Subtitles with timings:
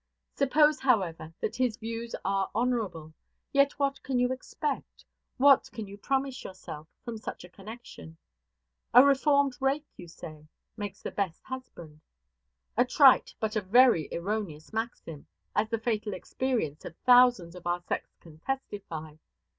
[0.33, 3.13] Suppose, however, that his views are honorable;
[3.53, 5.05] yet what can you expect,
[5.37, 8.17] what can you promise yourself, from such a connection?
[8.95, 12.01] "A reformed rake," you say, "makes the best husband"
[12.75, 17.81] a trite, but a very erroneous maxim, as the fatal experience of thousands of our
[17.83, 19.17] sex can testify.